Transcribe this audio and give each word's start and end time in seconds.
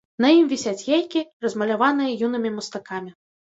На 0.23 0.29
ім 0.37 0.47
вісяць 0.53 0.87
яйкі, 0.93 1.23
размаляваныя 1.47 2.19
юнымі 2.31 2.57
мастакамі. 2.59 3.19